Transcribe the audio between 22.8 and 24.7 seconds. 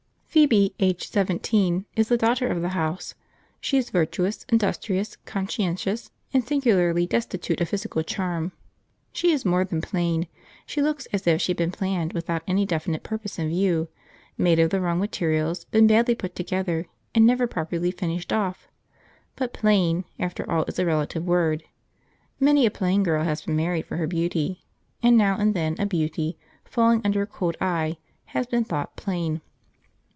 girl has been married for her beauty;